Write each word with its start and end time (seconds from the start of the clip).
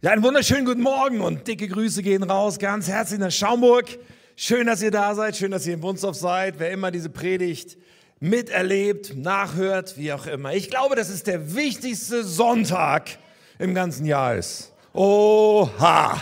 Ja, 0.00 0.12
einen 0.12 0.22
wunderschönen 0.22 0.64
guten 0.64 0.82
Morgen 0.82 1.20
und 1.20 1.48
dicke 1.48 1.66
Grüße 1.66 2.04
gehen 2.04 2.22
raus. 2.22 2.60
Ganz 2.60 2.86
herzlich 2.86 3.18
nach 3.18 3.32
Schaumburg. 3.32 3.98
Schön, 4.36 4.68
dass 4.68 4.80
ihr 4.80 4.92
da 4.92 5.12
seid. 5.16 5.36
Schön, 5.36 5.50
dass 5.50 5.66
ihr 5.66 5.74
in 5.74 5.82
Wunsdorf 5.82 6.14
seid. 6.14 6.60
Wer 6.60 6.70
immer 6.70 6.92
diese 6.92 7.10
Predigt 7.10 7.76
miterlebt, 8.20 9.16
nachhört, 9.16 9.98
wie 9.98 10.12
auch 10.12 10.28
immer. 10.28 10.54
Ich 10.54 10.70
glaube, 10.70 10.94
dass 10.94 11.08
es 11.08 11.24
der 11.24 11.56
wichtigste 11.56 12.22
Sonntag 12.22 13.18
im 13.58 13.74
ganzen 13.74 14.06
Jahr 14.06 14.36
ist. 14.36 14.72
Oha! 14.92 16.16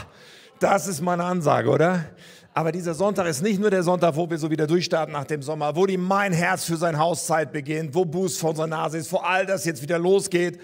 Das 0.59 0.87
ist 0.87 1.03
meine 1.03 1.25
Ansage, 1.25 1.69
oder? 1.69 2.07
Aber 2.55 2.73
dieser 2.73 2.95
Sonntag 2.95 3.27
ist 3.27 3.43
nicht 3.43 3.61
nur 3.61 3.69
der 3.69 3.83
Sonntag, 3.83 4.17
wo 4.17 4.31
wir 4.31 4.39
so 4.39 4.51
wieder 4.51 4.67
durchstarten 4.67 5.13
nach 5.13 5.27
dem 5.27 5.43
Sommer, 5.43 5.77
wo 5.77 5.85
die 5.85 5.99
Mein 5.99 6.33
Herz 6.33 6.65
für 6.65 6.79
sein 6.79 6.99
Hauszeit 6.99 7.53
beginnt, 7.53 7.95
wo 7.95 8.07
Boost 8.07 8.41
vor 8.41 8.51
unserer 8.51 8.69
Nase 8.69 8.97
ist, 8.97 9.13
wo 9.13 9.19
all 9.19 9.45
das 9.45 9.67
jetzt 9.67 9.83
wieder 9.83 9.99
losgeht. 9.99 10.59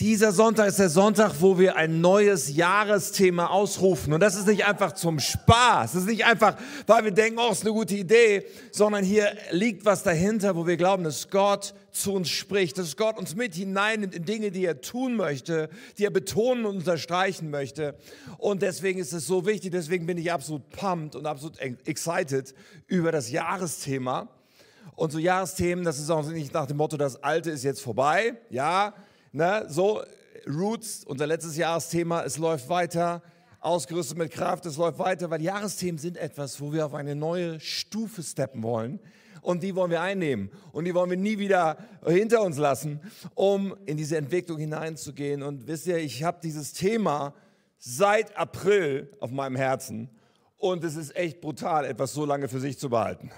Dieser 0.00 0.30
Sonntag 0.30 0.68
ist 0.68 0.78
der 0.78 0.90
Sonntag, 0.90 1.34
wo 1.40 1.58
wir 1.58 1.74
ein 1.74 2.00
neues 2.00 2.54
Jahresthema 2.54 3.48
ausrufen. 3.48 4.12
Und 4.12 4.20
das 4.20 4.36
ist 4.36 4.46
nicht 4.46 4.64
einfach 4.64 4.92
zum 4.92 5.18
Spaß. 5.18 5.90
Das 5.90 6.02
ist 6.02 6.08
nicht 6.08 6.24
einfach, 6.24 6.56
weil 6.86 7.02
wir 7.02 7.10
denken, 7.10 7.40
oh, 7.40 7.50
ist 7.50 7.62
eine 7.62 7.72
gute 7.72 7.96
Idee, 7.96 8.46
sondern 8.70 9.02
hier 9.02 9.36
liegt 9.50 9.84
was 9.84 10.04
dahinter, 10.04 10.54
wo 10.54 10.68
wir 10.68 10.76
glauben, 10.76 11.02
dass 11.02 11.30
Gott 11.30 11.74
zu 11.90 12.12
uns 12.12 12.28
spricht, 12.28 12.78
dass 12.78 12.96
Gott 12.96 13.18
uns 13.18 13.34
mit 13.34 13.56
hineinnimmt 13.56 14.14
in 14.14 14.24
Dinge, 14.24 14.52
die 14.52 14.64
er 14.66 14.80
tun 14.80 15.16
möchte, 15.16 15.68
die 15.98 16.04
er 16.04 16.10
betonen 16.10 16.64
und 16.64 16.76
unterstreichen 16.76 17.50
möchte. 17.50 17.96
Und 18.36 18.62
deswegen 18.62 19.00
ist 19.00 19.12
es 19.12 19.26
so 19.26 19.46
wichtig, 19.46 19.72
deswegen 19.72 20.06
bin 20.06 20.16
ich 20.16 20.30
absolut 20.30 20.70
pumped 20.70 21.16
und 21.16 21.26
absolut 21.26 21.58
excited 21.60 22.54
über 22.86 23.10
das 23.10 23.32
Jahresthema. 23.32 24.28
Und 24.94 25.10
so 25.10 25.18
Jahresthemen, 25.18 25.84
das 25.84 25.98
ist 25.98 26.08
auch 26.08 26.24
nicht 26.28 26.54
nach 26.54 26.66
dem 26.66 26.76
Motto, 26.76 26.96
das 26.96 27.20
Alte 27.20 27.50
ist 27.50 27.64
jetzt 27.64 27.80
vorbei. 27.80 28.34
Ja, 28.48 28.94
Ne? 29.32 29.66
So, 29.68 30.02
Roots, 30.46 31.04
unser 31.04 31.26
letztes 31.26 31.56
Jahresthema, 31.56 32.22
es 32.22 32.38
läuft 32.38 32.68
weiter, 32.68 33.22
ausgerüstet 33.60 34.16
mit 34.16 34.32
Kraft, 34.32 34.66
es 34.66 34.76
läuft 34.76 34.98
weiter, 34.98 35.30
weil 35.30 35.42
Jahresthemen 35.42 35.98
sind 35.98 36.16
etwas, 36.16 36.60
wo 36.60 36.72
wir 36.72 36.86
auf 36.86 36.94
eine 36.94 37.14
neue 37.14 37.60
Stufe 37.60 38.22
steppen 38.22 38.62
wollen. 38.62 39.00
Und 39.42 39.62
die 39.62 39.74
wollen 39.74 39.90
wir 39.90 40.00
einnehmen. 40.00 40.50
Und 40.72 40.84
die 40.84 40.94
wollen 40.94 41.10
wir 41.10 41.16
nie 41.16 41.38
wieder 41.38 41.78
hinter 42.04 42.42
uns 42.42 42.58
lassen, 42.58 43.00
um 43.34 43.74
in 43.86 43.96
diese 43.96 44.16
Entwicklung 44.16 44.58
hineinzugehen. 44.58 45.42
Und 45.42 45.66
wisst 45.66 45.86
ihr, 45.86 45.98
ich 45.98 46.24
habe 46.24 46.38
dieses 46.42 46.72
Thema 46.72 47.34
seit 47.78 48.36
April 48.36 49.10
auf 49.20 49.30
meinem 49.30 49.56
Herzen. 49.56 50.10
Und 50.56 50.82
es 50.82 50.96
ist 50.96 51.14
echt 51.16 51.40
brutal, 51.40 51.84
etwas 51.84 52.12
so 52.12 52.24
lange 52.24 52.48
für 52.48 52.60
sich 52.60 52.78
zu 52.78 52.90
behalten 52.90 53.30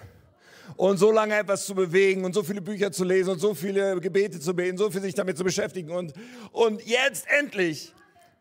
und 0.77 0.99
so 0.99 1.11
lange 1.11 1.37
etwas 1.37 1.67
zu 1.67 1.75
bewegen 1.75 2.25
und 2.25 2.35
so 2.35 2.43
viele 2.43 2.61
Bücher 2.61 2.93
zu 2.93 3.05
lesen 3.05 3.31
und 3.31 3.39
so 3.39 3.55
viele 3.55 4.01
Gebete 4.01 4.41
zu 4.41 4.55
beten, 4.55 4.79
so 4.79 4.91
viel 4.91 5.01
sich 5.01 5.15
damit 5.15 5.37
zu 5.37 5.45
beschäftigen. 5.45 5.91
Und, 5.91 6.13
und 6.53 6.85
jetzt 6.87 7.27
endlich 7.39 7.93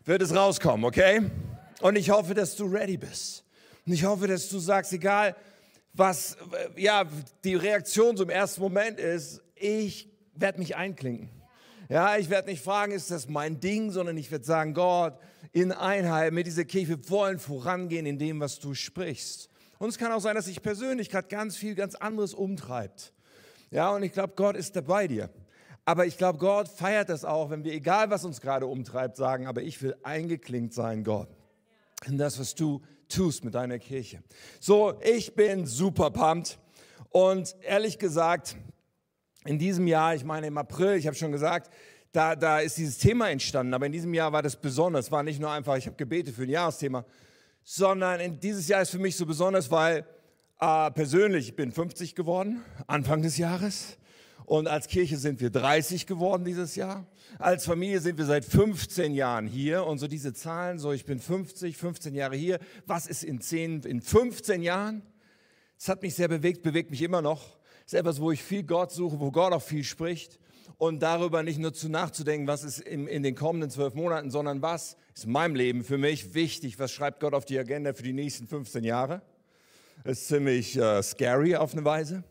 wird 0.05 0.21
es 0.21 0.35
rauskommen, 0.35 0.85
okay? 0.85 1.21
Und 1.81 1.97
ich 1.97 2.09
hoffe, 2.09 2.33
dass 2.33 2.55
du 2.55 2.65
ready 2.65 2.97
bist. 2.97 3.43
Und 3.85 3.93
ich 3.93 4.03
hoffe, 4.05 4.27
dass 4.27 4.49
du 4.49 4.59
sagst, 4.59 4.93
egal 4.93 5.35
was 5.93 6.37
ja, 6.75 7.05
die 7.43 7.55
Reaktion 7.55 8.15
im 8.17 8.29
ersten 8.29 8.61
Moment 8.61 8.99
ist, 8.99 9.41
ich 9.55 10.09
werde 10.35 10.59
mich 10.59 10.75
einklinken. 10.75 11.29
Ja, 11.89 12.17
ich 12.17 12.29
werde 12.29 12.49
nicht 12.49 12.63
fragen, 12.63 12.91
ist 12.91 13.09
das 13.09 13.27
mein 13.27 13.59
Ding, 13.59 13.91
sondern 13.91 14.15
ich 14.15 14.29
werde 14.29 14.45
sagen, 14.45 14.75
Gott, 14.75 15.17
in 15.51 15.71
Einheit 15.71 16.33
mit 16.33 16.45
dieser 16.45 16.63
Kirche, 16.63 16.89
wir 16.89 17.09
wollen 17.09 17.39
vorangehen 17.39 18.05
in 18.05 18.19
dem, 18.19 18.39
was 18.39 18.59
du 18.59 18.75
sprichst. 18.75 19.49
Und 19.79 19.89
es 19.89 19.97
kann 19.97 20.11
auch 20.11 20.19
sein, 20.19 20.35
dass 20.35 20.45
sich 20.45 20.61
persönlich 20.61 21.09
gerade 21.09 21.27
ganz 21.27 21.55
viel, 21.57 21.73
ganz 21.73 21.95
anderes 21.95 22.33
umtreibt. 22.33 23.13
Ja, 23.71 23.89
und 23.91 24.03
ich 24.03 24.11
glaube, 24.11 24.33
Gott 24.35 24.55
ist 24.55 24.75
dabei 24.75 25.07
dir. 25.07 25.29
Aber 25.85 26.05
ich 26.05 26.17
glaube, 26.17 26.37
Gott 26.37 26.67
feiert 26.67 27.09
das 27.09 27.25
auch, 27.25 27.49
wenn 27.49 27.63
wir, 27.63 27.73
egal 27.73 28.09
was 28.09 28.25
uns 28.25 28.41
gerade 28.41 28.67
umtreibt, 28.67 29.15
sagen, 29.15 29.47
aber 29.47 29.63
ich 29.63 29.81
will 29.81 29.95
eingeklinkt 30.03 30.73
sein, 30.73 31.03
Gott. 31.03 31.29
In 32.05 32.17
das, 32.17 32.39
was 32.39 32.55
du 32.55 32.81
tust 33.07 33.43
mit 33.43 33.55
deiner 33.55 33.79
Kirche. 33.79 34.21
So, 34.59 34.99
ich 35.01 35.33
bin 35.33 35.65
super 35.65 36.11
pumped. 36.11 36.59
Und 37.09 37.55
ehrlich 37.61 37.97
gesagt, 37.97 38.55
in 39.45 39.57
diesem 39.57 39.87
Jahr, 39.87 40.13
ich 40.13 40.23
meine 40.23 40.47
im 40.47 40.57
April, 40.57 40.95
ich 40.95 41.07
habe 41.07 41.15
schon 41.15 41.31
gesagt, 41.31 41.71
da, 42.11 42.35
da 42.35 42.59
ist 42.59 42.77
dieses 42.77 42.97
Thema 42.97 43.29
entstanden. 43.29 43.73
Aber 43.73 43.85
in 43.85 43.91
diesem 43.91 44.13
Jahr 44.13 44.31
war 44.31 44.41
das 44.41 44.57
besonders. 44.57 45.05
Es 45.05 45.11
war 45.11 45.23
nicht 45.23 45.39
nur 45.39 45.51
einfach, 45.51 45.77
ich 45.77 45.87
habe 45.87 45.95
Gebete 45.95 46.31
für 46.31 46.43
ein 46.43 46.49
Jahresthema, 46.49 47.05
sondern 47.71 48.39
dieses 48.39 48.67
Jahr 48.67 48.81
ist 48.81 48.89
für 48.89 48.97
mich 48.97 49.15
so 49.15 49.27
besonders, 49.27 49.69
weil 49.69 50.03
äh, 50.59 50.89
persönlich, 50.89 51.49
ich 51.49 51.55
bin 51.55 51.71
50 51.71 52.15
geworden, 52.15 52.63
Anfang 52.87 53.21
des 53.21 53.37
Jahres. 53.37 53.99
Und 54.45 54.67
als 54.67 54.87
Kirche 54.87 55.17
sind 55.17 55.39
wir 55.39 55.51
30 55.51 56.07
geworden 56.07 56.43
dieses 56.45 56.75
Jahr. 56.75 57.05
Als 57.37 57.65
Familie 57.65 57.99
sind 57.99 58.17
wir 58.17 58.25
seit 58.25 58.43
15 58.43 59.13
Jahren 59.13 59.45
hier. 59.45 59.85
Und 59.85 59.99
so 59.99 60.07
diese 60.07 60.33
Zahlen, 60.33 60.79
so 60.79 60.91
ich 60.91 61.05
bin 61.05 61.19
50, 61.19 61.77
15 61.77 62.15
Jahre 62.15 62.35
hier. 62.35 62.57
Was 62.87 63.05
ist 63.05 63.23
in 63.23 63.39
10, 63.39 63.81
in 63.81 64.01
15 64.01 64.63
Jahren? 64.63 65.03
Das 65.77 65.89
hat 65.89 66.01
mich 66.01 66.15
sehr 66.15 66.27
bewegt, 66.27 66.63
bewegt 66.63 66.89
mich 66.89 67.03
immer 67.03 67.21
noch. 67.21 67.59
Das 67.83 67.93
ist 67.93 67.99
etwas, 67.99 68.19
wo 68.19 68.31
ich 68.31 68.41
viel 68.41 68.63
Gott 68.63 68.91
suche, 68.91 69.19
wo 69.19 69.29
Gott 69.29 69.53
auch 69.53 69.61
viel 69.61 69.83
spricht 69.83 70.39
und 70.77 71.01
darüber 71.01 71.43
nicht 71.43 71.59
nur 71.59 71.73
zu 71.73 71.89
nachzudenken, 71.89 72.47
was 72.47 72.63
ist 72.63 72.79
in, 72.79 73.07
in 73.07 73.23
den 73.23 73.35
kommenden 73.35 73.69
zwölf 73.69 73.93
Monaten, 73.93 74.31
sondern 74.31 74.61
was 74.61 74.95
ist 75.15 75.25
in 75.25 75.31
meinem 75.31 75.55
Leben 75.55 75.83
für 75.83 75.97
mich 75.97 76.33
wichtig, 76.33 76.79
was 76.79 76.91
schreibt 76.91 77.19
Gott 77.19 77.33
auf 77.33 77.45
die 77.45 77.59
Agenda 77.59 77.93
für 77.93 78.03
die 78.03 78.13
nächsten 78.13 78.47
15 78.47 78.83
Jahre. 78.83 79.21
Das 80.03 80.19
ist 80.19 80.27
ziemlich 80.27 80.77
äh, 80.77 81.03
scary 81.03 81.55
auf 81.55 81.73
eine 81.73 81.83
Weise. 81.83 82.23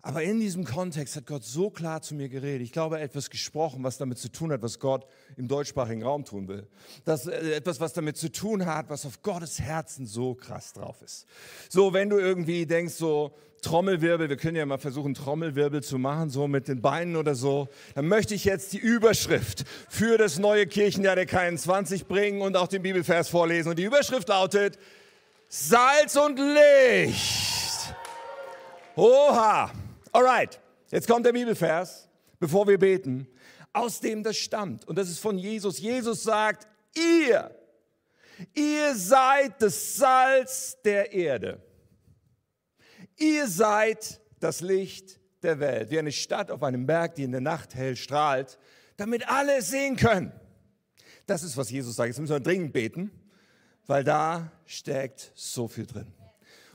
Aber 0.00 0.22
in 0.22 0.38
diesem 0.38 0.64
Kontext 0.64 1.16
hat 1.16 1.26
Gott 1.26 1.44
so 1.44 1.70
klar 1.70 2.02
zu 2.02 2.14
mir 2.14 2.28
geredet. 2.28 2.62
Ich 2.62 2.72
glaube, 2.72 3.00
etwas 3.00 3.30
gesprochen, 3.30 3.82
was 3.82 3.98
damit 3.98 4.18
zu 4.18 4.30
tun 4.30 4.52
hat, 4.52 4.62
was 4.62 4.78
Gott 4.78 5.06
im 5.36 5.48
deutschsprachigen 5.48 6.04
Raum 6.04 6.24
tun 6.24 6.46
will. 6.46 6.68
Das 7.04 7.26
äh, 7.26 7.56
etwas, 7.56 7.80
was 7.80 7.94
damit 7.94 8.16
zu 8.16 8.30
tun 8.30 8.64
hat, 8.64 8.90
was 8.90 9.04
auf 9.04 9.22
Gottes 9.22 9.60
Herzen 9.60 10.06
so 10.06 10.34
krass 10.34 10.72
drauf 10.72 11.02
ist. 11.02 11.26
So, 11.68 11.92
wenn 11.92 12.10
du 12.10 12.18
irgendwie 12.18 12.64
denkst, 12.64 12.94
so, 12.94 13.34
Trommelwirbel, 13.60 14.28
wir 14.28 14.36
können 14.36 14.56
ja 14.56 14.64
mal 14.66 14.78
versuchen, 14.78 15.14
Trommelwirbel 15.14 15.82
zu 15.82 15.98
machen, 15.98 16.30
so 16.30 16.46
mit 16.46 16.68
den 16.68 16.80
Beinen 16.80 17.16
oder 17.16 17.34
so, 17.34 17.68
dann 17.96 18.06
möchte 18.06 18.34
ich 18.36 18.44
jetzt 18.44 18.72
die 18.72 18.78
Überschrift 18.78 19.64
für 19.88 20.16
das 20.16 20.38
neue 20.38 20.68
Kirchenjahr 20.68 21.16
der 21.16 21.28
K21 21.28 22.04
bringen 22.04 22.40
und 22.40 22.56
auch 22.56 22.68
den 22.68 22.82
Bibelvers 22.82 23.28
vorlesen. 23.28 23.70
Und 23.70 23.80
die 23.80 23.84
Überschrift 23.84 24.28
lautet, 24.28 24.78
Salz 25.48 26.14
und 26.14 26.38
Licht. 26.38 27.94
Oha. 28.94 29.72
Alright, 30.18 30.60
jetzt 30.90 31.06
kommt 31.06 31.24
der 31.24 31.32
Bibelvers, 31.32 32.08
bevor 32.40 32.66
wir 32.66 32.76
beten, 32.76 33.28
aus 33.72 34.00
dem 34.00 34.24
das 34.24 34.36
stammt. 34.36 34.84
Und 34.88 34.98
das 34.98 35.08
ist 35.08 35.20
von 35.20 35.38
Jesus. 35.38 35.78
Jesus 35.78 36.24
sagt, 36.24 36.66
ihr, 36.96 37.56
ihr 38.52 38.96
seid 38.96 39.62
das 39.62 39.94
Salz 39.94 40.76
der 40.84 41.12
Erde. 41.12 41.62
Ihr 43.16 43.46
seid 43.46 44.20
das 44.40 44.60
Licht 44.60 45.20
der 45.44 45.60
Welt, 45.60 45.92
wie 45.92 46.00
eine 46.00 46.10
Stadt 46.10 46.50
auf 46.50 46.64
einem 46.64 46.84
Berg, 46.84 47.14
die 47.14 47.22
in 47.22 47.30
der 47.30 47.40
Nacht 47.40 47.76
hell 47.76 47.94
strahlt, 47.94 48.58
damit 48.96 49.28
alle 49.28 49.62
sehen 49.62 49.94
können. 49.94 50.32
Das 51.26 51.44
ist, 51.44 51.56
was 51.56 51.70
Jesus 51.70 51.94
sagt. 51.94 52.08
Jetzt 52.08 52.18
müssen 52.18 52.32
wir 52.32 52.40
dringend 52.40 52.72
beten, 52.72 53.12
weil 53.86 54.02
da 54.02 54.50
steckt 54.66 55.30
so 55.36 55.68
viel 55.68 55.86
drin. 55.86 56.12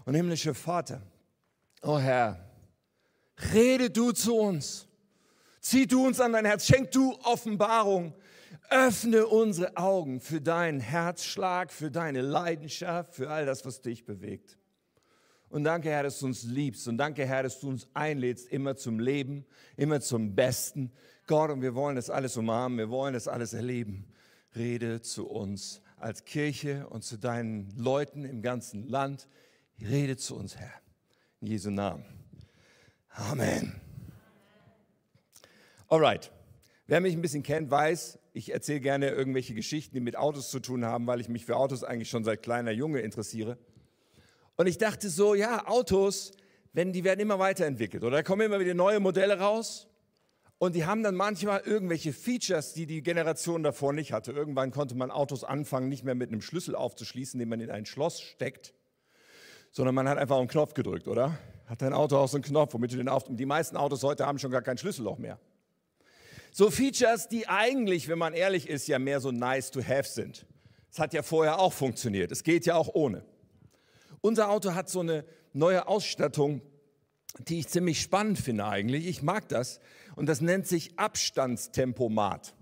Und 0.05 0.15
himmlischer 0.15 0.55
Vater, 0.55 1.01
oh 1.81 1.99
Herr, 1.99 2.42
rede 3.53 3.89
du 3.89 4.11
zu 4.11 4.35
uns. 4.35 4.87
Zieh 5.61 5.87
du 5.87 6.05
uns 6.05 6.19
an 6.19 6.33
dein 6.33 6.45
Herz, 6.45 6.65
schenk 6.65 6.91
du 6.91 7.13
Offenbarung. 7.23 8.13
Öffne 8.69 9.27
unsere 9.27 9.77
Augen 9.77 10.19
für 10.19 10.41
deinen 10.41 10.79
Herzschlag, 10.79 11.71
für 11.71 11.91
deine 11.91 12.21
Leidenschaft, 12.21 13.13
für 13.13 13.29
all 13.29 13.45
das, 13.45 13.65
was 13.65 13.81
dich 13.81 14.05
bewegt. 14.05 14.57
Und 15.49 15.65
danke, 15.65 15.89
Herr, 15.89 16.03
dass 16.03 16.19
du 16.19 16.25
uns 16.25 16.43
liebst. 16.43 16.87
Und 16.87 16.97
danke, 16.97 17.25
Herr, 17.25 17.43
dass 17.43 17.59
du 17.59 17.69
uns 17.69 17.87
einlädst, 17.93 18.51
immer 18.51 18.75
zum 18.75 18.99
Leben, 18.99 19.45
immer 19.77 20.01
zum 20.01 20.33
Besten. 20.33 20.91
Gott, 21.27 21.51
und 21.51 21.61
wir 21.61 21.75
wollen 21.75 21.95
das 21.95 22.09
alles 22.09 22.37
umarmen, 22.37 22.79
wir 22.79 22.89
wollen 22.89 23.13
das 23.13 23.27
alles 23.27 23.53
erleben. 23.53 24.11
Rede 24.55 25.01
zu 25.01 25.27
uns 25.27 25.81
als 25.97 26.25
Kirche 26.25 26.87
und 26.89 27.03
zu 27.03 27.17
deinen 27.17 27.69
Leuten 27.77 28.25
im 28.25 28.41
ganzen 28.41 28.87
Land. 28.87 29.27
Rede 29.79 30.17
zu 30.17 30.35
uns, 30.35 30.57
Herr. 30.57 30.73
In 31.39 31.47
Jesu 31.47 31.69
Namen. 31.69 32.22
Amen. 33.15 33.79
Alright. 35.87 36.31
Wer 36.87 36.99
mich 36.99 37.13
ein 37.13 37.21
bisschen 37.21 37.43
kennt, 37.43 37.69
weiß, 37.69 38.19
ich 38.33 38.51
erzähle 38.51 38.79
gerne 38.79 39.09
irgendwelche 39.09 39.53
Geschichten, 39.53 39.95
die 39.95 40.01
mit 40.01 40.17
Autos 40.17 40.49
zu 40.49 40.59
tun 40.59 40.83
haben, 40.83 41.05
weil 41.05 41.21
ich 41.21 41.29
mich 41.29 41.45
für 41.45 41.55
Autos 41.55 41.83
eigentlich 41.83 42.09
schon 42.09 42.23
seit 42.23 42.41
kleiner 42.41 42.71
Junge 42.71 43.01
interessiere. 43.01 43.57
Und 44.55 44.67
ich 44.67 44.79
dachte 44.79 45.09
so, 45.09 45.35
ja, 45.35 45.67
Autos, 45.67 46.31
wenn 46.73 46.91
die 46.91 47.03
werden 47.03 47.19
immer 47.19 47.39
weiterentwickelt 47.39 48.03
oder 48.03 48.17
da 48.17 48.23
kommen 48.23 48.41
immer 48.41 48.59
wieder 48.59 48.73
neue 48.73 48.99
Modelle 48.99 49.39
raus 49.39 49.87
und 50.57 50.75
die 50.75 50.85
haben 50.85 51.03
dann 51.03 51.15
manchmal 51.15 51.61
irgendwelche 51.61 52.13
Features, 52.13 52.73
die 52.73 52.85
die 52.85 53.03
Generation 53.03 53.63
davor 53.63 53.93
nicht 53.93 54.11
hatte. 54.11 54.31
Irgendwann 54.31 54.71
konnte 54.71 54.95
man 54.95 55.11
Autos 55.11 55.43
anfangen, 55.43 55.89
nicht 55.89 56.03
mehr 56.03 56.15
mit 56.15 56.31
einem 56.31 56.41
Schlüssel 56.41 56.75
aufzuschließen, 56.75 57.39
den 57.39 57.49
man 57.49 57.59
in 57.59 57.69
ein 57.69 57.85
Schloss 57.85 58.21
steckt, 58.21 58.73
sondern 59.71 59.93
man 59.93 60.09
hat 60.09 60.17
einfach 60.17 60.37
einen 60.37 60.47
Knopf 60.47 60.73
gedrückt, 60.73 61.07
oder? 61.07 61.37
Hat 61.65 61.81
dein 61.81 61.93
Auto 61.93 62.17
auch 62.17 62.27
so 62.27 62.37
einen 62.37 62.43
Knopf, 62.43 62.73
womit 62.73 62.91
du 62.91 62.97
den 62.97 63.07
auf. 63.07 63.23
Die 63.27 63.45
meisten 63.45 63.77
Autos 63.77 64.03
heute 64.03 64.25
haben 64.25 64.39
schon 64.39 64.51
gar 64.51 64.61
kein 64.61 64.77
Schlüsselloch 64.77 65.17
mehr. 65.17 65.39
So 66.51 66.69
Features, 66.69 67.29
die 67.29 67.47
eigentlich, 67.47 68.07
wenn 68.07 68.19
man 68.19 68.33
ehrlich 68.33 68.69
ist, 68.69 68.87
ja 68.87 68.99
mehr 68.99 69.19
so 69.19 69.31
nice 69.31 69.71
to 69.71 69.81
have 69.81 70.07
sind. 70.07 70.45
Es 70.91 70.99
hat 70.99 71.13
ja 71.13 71.23
vorher 71.23 71.59
auch 71.59 71.73
funktioniert. 71.73 72.31
Es 72.31 72.43
geht 72.43 72.65
ja 72.65 72.75
auch 72.75 72.93
ohne. 72.93 73.25
Unser 74.21 74.49
Auto 74.49 74.75
hat 74.75 74.89
so 74.89 74.99
eine 74.99 75.25
neue 75.53 75.87
Ausstattung, 75.87 76.61
die 77.39 77.59
ich 77.59 77.67
ziemlich 77.67 78.01
spannend 78.01 78.37
finde 78.37 78.65
eigentlich. 78.65 79.07
Ich 79.07 79.23
mag 79.23 79.49
das. 79.49 79.79
Und 80.15 80.27
das 80.27 80.41
nennt 80.41 80.67
sich 80.67 80.99
Abstandstempomat. 80.99 82.53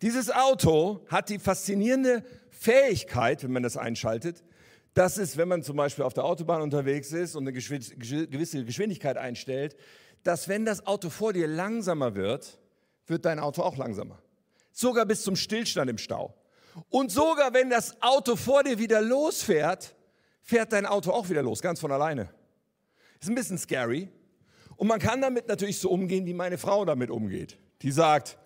Dieses 0.00 0.30
Auto 0.30 1.04
hat 1.08 1.28
die 1.28 1.38
faszinierende 1.38 2.24
Fähigkeit, 2.50 3.42
wenn 3.42 3.52
man 3.52 3.62
das 3.62 3.76
einschaltet, 3.76 4.44
dass 4.98 5.16
es, 5.16 5.36
wenn 5.36 5.46
man 5.46 5.62
zum 5.62 5.76
Beispiel 5.76 6.02
auf 6.02 6.12
der 6.12 6.24
Autobahn 6.24 6.60
unterwegs 6.60 7.12
ist 7.12 7.36
und 7.36 7.44
eine 7.44 7.52
gewisse 7.52 8.64
Geschwindigkeit 8.64 9.16
einstellt, 9.16 9.76
dass 10.24 10.48
wenn 10.48 10.64
das 10.64 10.88
Auto 10.88 11.08
vor 11.08 11.32
dir 11.32 11.46
langsamer 11.46 12.16
wird, 12.16 12.58
wird 13.06 13.24
dein 13.24 13.38
Auto 13.38 13.62
auch 13.62 13.76
langsamer. 13.76 14.20
Sogar 14.72 15.06
bis 15.06 15.22
zum 15.22 15.36
Stillstand 15.36 15.88
im 15.88 15.98
Stau. 15.98 16.34
Und 16.88 17.12
sogar 17.12 17.54
wenn 17.54 17.70
das 17.70 18.02
Auto 18.02 18.34
vor 18.34 18.64
dir 18.64 18.80
wieder 18.80 19.00
losfährt, 19.00 19.94
fährt 20.42 20.72
dein 20.72 20.84
Auto 20.84 21.12
auch 21.12 21.28
wieder 21.28 21.44
los, 21.44 21.62
ganz 21.62 21.78
von 21.78 21.92
alleine. 21.92 22.30
Ist 23.20 23.28
ein 23.28 23.36
bisschen 23.36 23.56
scary. 23.56 24.08
Und 24.74 24.88
man 24.88 24.98
kann 24.98 25.20
damit 25.20 25.46
natürlich 25.46 25.78
so 25.78 25.90
umgehen, 25.90 26.26
wie 26.26 26.34
meine 26.34 26.58
Frau 26.58 26.84
damit 26.84 27.10
umgeht. 27.10 27.56
Die 27.82 27.92
sagt, 27.92 28.36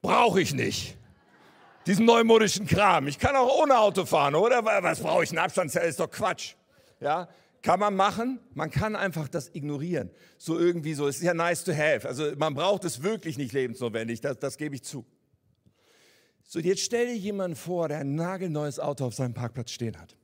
brauche 0.00 0.40
ich 0.40 0.54
nicht. 0.54 0.96
Diesen 1.86 2.06
neumodischen 2.06 2.66
Kram. 2.66 3.08
Ich 3.08 3.18
kann 3.18 3.34
auch 3.34 3.60
ohne 3.60 3.78
Auto 3.78 4.06
fahren, 4.06 4.34
oder? 4.34 4.64
Was 4.64 5.00
brauche 5.00 5.24
ich 5.24 5.30
einen 5.30 5.38
Abstandszelt? 5.38 5.86
Ist 5.86 6.00
doch 6.00 6.10
Quatsch. 6.10 6.54
Ja, 7.00 7.28
kann 7.62 7.80
man 7.80 7.94
machen. 7.94 8.40
Man 8.54 8.70
kann 8.70 8.94
einfach 8.94 9.28
das 9.28 9.48
ignorieren. 9.54 10.10
So 10.38 10.58
irgendwie 10.58 10.94
so. 10.94 11.08
Es 11.08 11.16
ist 11.16 11.22
ja 11.22 11.34
nice 11.34 11.64
to 11.64 11.72
have. 11.72 12.06
Also 12.06 12.32
man 12.36 12.54
braucht 12.54 12.84
es 12.84 13.02
wirklich 13.02 13.36
nicht 13.36 13.52
lebensnotwendig. 13.52 14.20
Das, 14.20 14.38
das 14.38 14.56
gebe 14.56 14.74
ich 14.76 14.82
zu. 14.82 15.04
So, 16.44 16.60
jetzt 16.60 16.82
stell 16.82 17.06
dir 17.06 17.16
jemanden 17.16 17.56
vor, 17.56 17.88
der 17.88 17.98
ein 17.98 18.14
nagelneues 18.14 18.78
Auto 18.78 19.06
auf 19.06 19.14
seinem 19.14 19.34
Parkplatz 19.34 19.70
stehen 19.70 19.98
hat. 19.98 20.16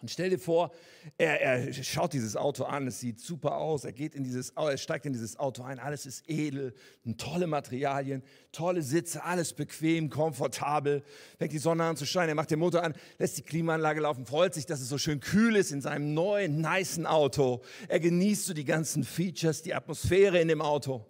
Und 0.00 0.10
stell 0.10 0.30
dir 0.30 0.38
vor, 0.38 0.72
er, 1.18 1.40
er, 1.40 1.72
schaut 1.74 2.14
dieses 2.14 2.34
Auto 2.34 2.64
an, 2.64 2.86
es 2.86 3.00
sieht 3.00 3.20
super 3.20 3.56
aus, 3.56 3.84
er, 3.84 3.92
geht 3.92 4.14
in 4.14 4.24
dieses, 4.24 4.50
er 4.50 4.78
steigt 4.78 5.04
in 5.04 5.12
dieses 5.12 5.38
Auto 5.38 5.62
ein, 5.62 5.78
alles 5.78 6.06
ist 6.06 6.28
edel, 6.28 6.74
tolle 7.18 7.46
Materialien, 7.46 8.22
tolle 8.50 8.82
Sitze, 8.82 9.22
alles 9.22 9.52
bequem, 9.52 10.08
komfortabel, 10.08 11.02
fängt 11.38 11.52
die 11.52 11.58
Sonne 11.58 11.84
an 11.84 11.96
zu 11.96 12.06
scheinen, 12.06 12.30
er 12.30 12.34
macht 12.34 12.50
den 12.50 12.58
Motor 12.60 12.82
an, 12.82 12.94
lässt 13.18 13.36
die 13.36 13.42
Klimaanlage 13.42 14.00
laufen, 14.00 14.24
freut 14.24 14.54
sich, 14.54 14.64
dass 14.64 14.80
es 14.80 14.88
so 14.88 14.96
schön 14.96 15.20
kühl 15.20 15.54
ist 15.54 15.70
in 15.70 15.82
seinem 15.82 16.14
neuen, 16.14 16.62
niceen 16.62 17.06
Auto. 17.06 17.62
Er 17.88 18.00
genießt 18.00 18.46
so 18.46 18.54
die 18.54 18.64
ganzen 18.64 19.04
Features, 19.04 19.62
die 19.62 19.74
Atmosphäre 19.74 20.40
in 20.40 20.48
dem 20.48 20.62
Auto. 20.62 21.06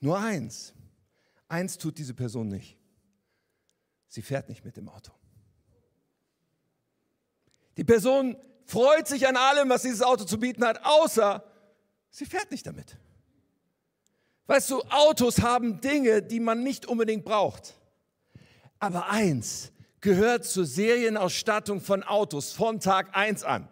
Nur 0.00 0.18
eins, 0.18 0.74
eins 1.48 1.78
tut 1.78 1.96
diese 1.96 2.12
Person 2.12 2.48
nicht. 2.48 2.76
Sie 4.08 4.22
fährt 4.22 4.48
nicht 4.48 4.64
mit 4.64 4.76
dem 4.76 4.88
Auto. 4.88 5.12
Die 7.76 7.84
Person 7.84 8.36
freut 8.64 9.06
sich 9.06 9.26
an 9.26 9.36
allem, 9.36 9.68
was 9.68 9.82
dieses 9.82 10.02
Auto 10.02 10.24
zu 10.24 10.38
bieten 10.38 10.64
hat, 10.64 10.84
außer 10.84 11.44
sie 12.10 12.26
fährt 12.26 12.50
nicht 12.50 12.66
damit. 12.66 12.96
Weißt 14.46 14.70
du, 14.70 14.82
Autos 14.90 15.42
haben 15.42 15.80
Dinge, 15.80 16.22
die 16.22 16.40
man 16.40 16.62
nicht 16.62 16.86
unbedingt 16.86 17.24
braucht. 17.24 17.74
Aber 18.78 19.08
eins 19.08 19.72
gehört 20.00 20.44
zur 20.44 20.66
Serienausstattung 20.66 21.80
von 21.80 22.02
Autos 22.02 22.52
von 22.52 22.78
Tag 22.78 23.16
1 23.16 23.42
an. 23.42 23.68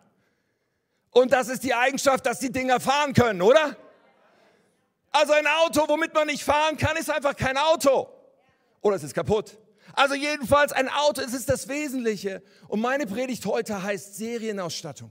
Und 1.10 1.32
das 1.32 1.48
ist 1.48 1.62
die 1.62 1.74
Eigenschaft, 1.74 2.26
dass 2.26 2.40
die 2.40 2.50
Dinger 2.50 2.80
fahren 2.80 3.12
können, 3.12 3.40
oder? 3.40 3.76
Also 5.12 5.32
ein 5.32 5.46
Auto, 5.46 5.88
womit 5.88 6.12
man 6.12 6.26
nicht 6.26 6.42
fahren 6.42 6.76
kann, 6.76 6.96
ist 6.96 7.08
einfach 7.08 7.36
kein 7.36 7.56
Auto. 7.56 8.08
Oder 8.80 8.96
es 8.96 9.04
ist 9.04 9.14
kaputt. 9.14 9.56
Also 9.96 10.14
jedenfalls 10.14 10.72
ein 10.72 10.88
Auto, 10.88 11.20
es 11.20 11.34
ist 11.34 11.48
das 11.48 11.68
Wesentliche. 11.68 12.42
Und 12.68 12.80
meine 12.80 13.06
Predigt 13.06 13.46
heute 13.46 13.82
heißt 13.82 14.16
Serienausstattung. 14.16 15.10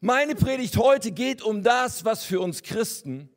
Meine 0.00 0.34
Predigt 0.34 0.76
heute 0.76 1.12
geht 1.12 1.42
um 1.42 1.62
das, 1.62 2.04
was 2.04 2.24
für 2.24 2.40
uns 2.40 2.62
Christen 2.62 3.30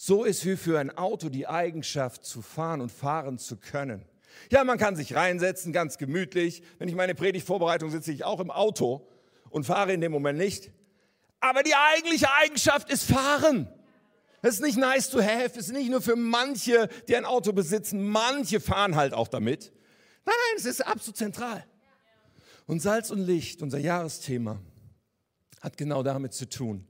so 0.00 0.22
ist 0.22 0.46
wie 0.46 0.56
für 0.56 0.78
ein 0.78 0.96
Auto 0.96 1.28
die 1.28 1.48
Eigenschaft 1.48 2.24
zu 2.24 2.40
fahren 2.40 2.80
und 2.80 2.92
fahren 2.92 3.36
zu 3.36 3.56
können. 3.56 4.04
Ja, 4.48 4.62
man 4.62 4.78
kann 4.78 4.94
sich 4.94 5.16
reinsetzen, 5.16 5.72
ganz 5.72 5.98
gemütlich. 5.98 6.62
Wenn 6.78 6.88
ich 6.88 6.94
meine 6.94 7.16
Predigt 7.16 7.44
vorbereitung, 7.44 7.90
sitze 7.90 8.12
ich 8.12 8.22
auch 8.22 8.38
im 8.38 8.52
Auto 8.52 9.08
und 9.50 9.64
fahre 9.64 9.92
in 9.92 10.00
dem 10.00 10.12
Moment 10.12 10.38
nicht. 10.38 10.70
Aber 11.40 11.64
die 11.64 11.74
eigentliche 11.74 12.32
Eigenschaft 12.32 12.90
ist 12.90 13.10
fahren. 13.10 13.68
Das 14.42 14.54
ist 14.54 14.62
nicht 14.62 14.78
nice 14.78 15.10
to 15.10 15.20
have, 15.20 15.58
es 15.58 15.68
ist 15.68 15.72
nicht 15.72 15.90
nur 15.90 16.00
für 16.00 16.16
manche, 16.16 16.88
die 17.08 17.16
ein 17.16 17.24
Auto 17.24 17.52
besitzen, 17.52 18.02
manche 18.08 18.60
fahren 18.60 18.94
halt 18.94 19.12
auch 19.12 19.28
damit. 19.28 19.72
Nein, 20.24 20.34
nein, 20.36 20.56
es 20.58 20.64
ist 20.64 20.86
absolut 20.86 21.16
zentral. 21.16 21.64
Und 22.66 22.80
Salz 22.80 23.10
und 23.10 23.20
Licht, 23.20 23.62
unser 23.62 23.78
Jahresthema, 23.78 24.60
hat 25.60 25.76
genau 25.76 26.02
damit 26.02 26.34
zu 26.34 26.48
tun, 26.48 26.86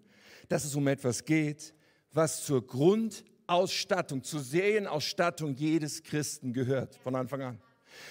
dass 0.49 0.65
es 0.65 0.75
um 0.75 0.87
etwas 0.89 1.25
geht, 1.25 1.73
was 2.12 2.45
zur 2.45 2.67
Grundausstattung, 2.67 4.23
zur 4.23 4.41
Serienausstattung 4.41 5.55
jedes 5.55 6.03
Christen 6.03 6.53
gehört, 6.53 6.97
von 6.97 7.15
Anfang 7.15 7.43
an. 7.43 7.61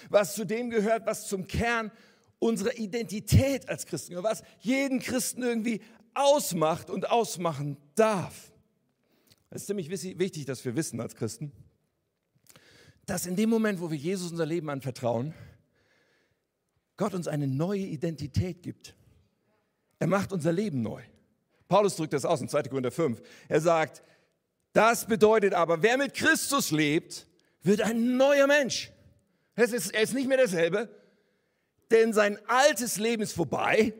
Was 0.09 0.33
zu 0.33 0.45
dem 0.45 0.69
gehört, 0.69 1.05
was 1.05 1.27
zum 1.27 1.45
Kern 1.45 1.91
unserer 2.39 2.77
Identität 2.77 3.67
als 3.69 3.85
Christen 3.85 4.11
gehört, 4.11 4.25
was 4.25 4.43
jeden 4.59 4.99
Christen 4.99 5.43
irgendwie 5.43 5.81
ausmacht 6.13 6.89
und 6.89 7.09
ausmachen 7.09 7.77
darf. 7.95 8.51
Es 9.49 9.61
ist 9.61 9.67
ziemlich 9.67 9.89
wichtig, 9.89 10.45
dass 10.45 10.63
wir 10.65 10.75
wissen 10.75 10.99
als 10.99 11.15
Christen, 11.15 11.51
dass 13.05 13.25
in 13.25 13.35
dem 13.35 13.49
Moment, 13.49 13.79
wo 13.79 13.89
wir 13.89 13.97
Jesus 13.97 14.31
unser 14.31 14.45
Leben 14.45 14.69
anvertrauen, 14.69 15.33
Gott 16.97 17.13
uns 17.13 17.27
eine 17.27 17.47
neue 17.47 17.81
Identität 17.81 18.61
gibt. 18.61 18.95
Er 19.99 20.07
macht 20.07 20.33
unser 20.33 20.51
Leben 20.51 20.81
neu. 20.81 21.01
Paulus 21.67 21.95
drückt 21.95 22.13
das 22.13 22.25
aus 22.25 22.41
in 22.41 22.49
2. 22.49 22.63
Korinther 22.63 22.91
5. 22.91 23.21
Er 23.47 23.61
sagt, 23.61 24.03
das 24.73 25.05
bedeutet 25.05 25.53
aber, 25.53 25.81
wer 25.81 25.97
mit 25.97 26.13
Christus 26.13 26.71
lebt, 26.71 27.27
wird 27.61 27.81
ein 27.81 28.17
neuer 28.17 28.47
Mensch. 28.47 28.91
Ist, 29.55 29.93
er 29.93 30.01
ist 30.01 30.13
nicht 30.13 30.27
mehr 30.27 30.37
derselbe, 30.37 30.89
denn 31.89 32.13
sein 32.13 32.37
altes 32.47 32.97
Leben 32.97 33.23
ist 33.23 33.33
vorbei 33.33 33.93